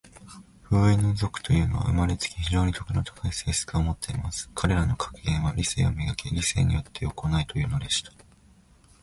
[0.63, 4.49] フウイヌム族というのは、生れつき、非常に徳の高い性質を持っています。
[4.55, 6.31] 彼等の格言は、『理性を磨け。
[6.31, 8.11] 理性によって行え。』というのでした。